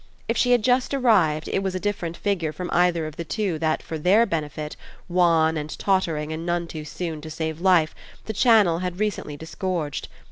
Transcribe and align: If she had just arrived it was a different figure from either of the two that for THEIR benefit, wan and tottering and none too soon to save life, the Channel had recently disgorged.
If 0.27 0.35
she 0.35 0.51
had 0.51 0.63
just 0.63 0.95
arrived 0.95 1.47
it 1.47 1.61
was 1.61 1.75
a 1.75 1.79
different 1.79 2.17
figure 2.17 2.51
from 2.51 2.71
either 2.73 3.05
of 3.05 3.17
the 3.17 3.23
two 3.23 3.59
that 3.59 3.83
for 3.83 3.99
THEIR 3.99 4.25
benefit, 4.25 4.75
wan 5.07 5.57
and 5.57 5.69
tottering 5.77 6.33
and 6.33 6.43
none 6.43 6.65
too 6.65 6.85
soon 6.85 7.21
to 7.21 7.29
save 7.29 7.61
life, 7.61 7.93
the 8.25 8.33
Channel 8.33 8.79
had 8.79 8.99
recently 8.99 9.37
disgorged. 9.37 10.07